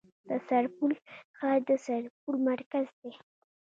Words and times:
د 0.27 0.29
سرپل 0.47 0.91
ښار 1.37 1.59
د 1.69 1.71
سرپل 1.85 2.35
مرکز 2.49 2.85
دی 3.01 3.11